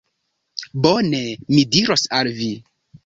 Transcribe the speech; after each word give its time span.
Bone, 0.85 1.19
mi 1.57 1.63
diros 1.77 2.07
al 2.21 2.31
vi. 2.41 2.49